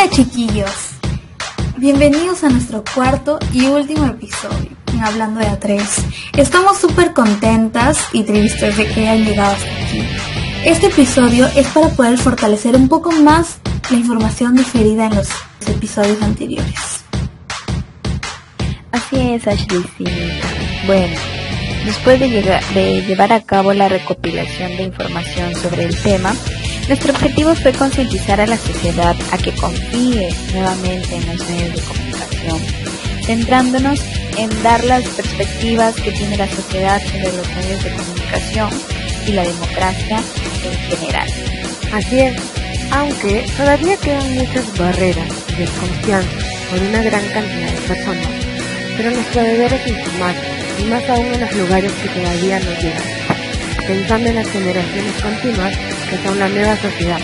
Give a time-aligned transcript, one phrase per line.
[0.00, 0.92] Hola chiquillos,
[1.76, 5.82] bienvenidos a nuestro cuarto y último episodio en Hablando de A3.
[6.38, 10.02] Estamos súper contentas y tristes de que hayan llegado hasta aquí.
[10.64, 13.58] Este episodio es para poder fortalecer un poco más
[13.90, 15.28] la información diferida en los
[15.66, 17.04] episodios anteriores.
[18.92, 19.84] Así es, Ashley.
[20.86, 21.14] Bueno,
[21.84, 26.32] después de, llegar, de llevar a cabo la recopilación de información sobre el tema,
[26.90, 31.82] nuestro objetivo fue concientizar a la sociedad a que confíe nuevamente en los medios de
[31.82, 32.58] comunicación,
[33.26, 34.00] centrándonos
[34.36, 38.70] en dar las perspectivas que tiene la sociedad sobre los medios de comunicación
[39.24, 40.20] y la democracia
[40.64, 41.28] en general.
[41.92, 42.36] Así es,
[42.90, 46.28] aunque todavía quedan muchas barreras de desconfianza
[46.70, 48.28] por una gran cantidad de personas,
[48.96, 50.34] pero nuestro deber es informar,
[50.76, 55.99] y más aún en los lugares que todavía no llegan, pensando en las generaciones continuas
[56.18, 57.20] son la nueva sociedad,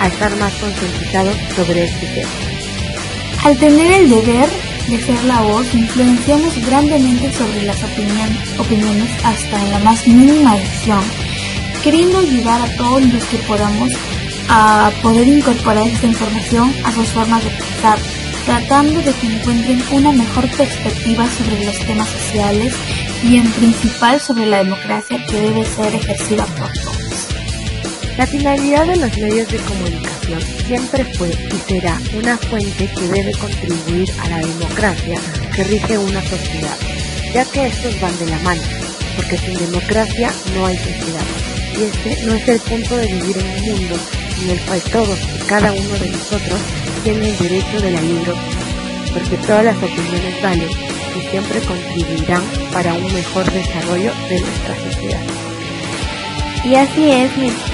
[0.00, 2.30] a estar más concientizados sobre este tema.
[3.44, 4.48] Al tener el deber
[4.88, 11.00] de ser la voz, influenciamos grandemente sobre las opiniones hasta en la más mínima decisión,
[11.82, 13.88] queriendo ayudar a todos los que podamos
[14.48, 17.98] a poder incorporar esta información a sus formas de pensar,
[18.44, 22.74] tratando de que encuentren una mejor perspectiva sobre los temas sociales
[23.22, 26.99] y en principal sobre la democracia que debe ser ejercida por todos.
[28.16, 33.32] La finalidad de los medios de comunicación siempre fue y será una fuente que debe
[33.32, 35.18] contribuir a la democracia
[35.54, 36.76] que rige una sociedad,
[37.32, 38.62] ya que estos van de la mano,
[39.16, 41.26] porque sin democracia no hay sociedad.
[41.78, 43.96] Y este no es el punto de vivir en un mundo
[44.42, 46.60] en el cual todos y cada uno de nosotros
[47.02, 48.32] tiene el derecho de la libre
[49.12, 55.20] porque todas las opiniones valen y siempre contribuirán para un mejor desarrollo de nuestra sociedad.
[56.64, 57.69] Y así es, mis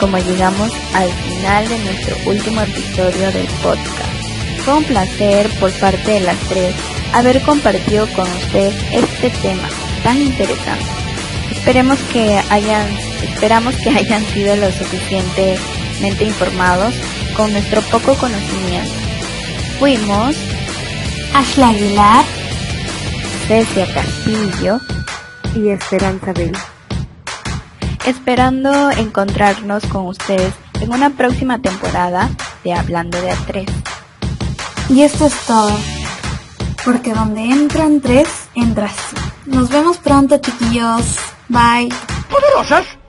[0.00, 4.64] como llegamos al final de nuestro último episodio del podcast.
[4.64, 6.74] Fue un placer por parte de las tres
[7.12, 9.68] haber compartido con ustedes este tema
[10.02, 10.86] tan interesante.
[11.50, 12.88] Esperemos que hayan,
[13.22, 16.94] esperamos que hayan sido lo suficientemente informados
[17.36, 18.94] con nuestro poco conocimiento.
[19.78, 20.34] Fuimos
[21.34, 22.24] Ashla Aguilar,
[23.48, 24.80] Cecia Castillo
[25.54, 26.56] y Esperanza Bell
[28.06, 32.30] esperando encontrarnos con ustedes en una próxima temporada
[32.64, 33.68] de Hablando de A3.
[34.88, 35.76] Y esto es todo,
[36.84, 38.94] porque donde entran tres, entras.
[39.46, 41.16] Nos vemos pronto, chiquillos.
[41.48, 41.88] Bye.
[42.30, 43.01] ¡Poderosas!